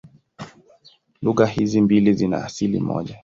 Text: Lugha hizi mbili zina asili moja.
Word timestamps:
Lugha 1.21 1.45
hizi 1.45 1.81
mbili 1.81 2.13
zina 2.13 2.45
asili 2.45 2.79
moja. 2.79 3.19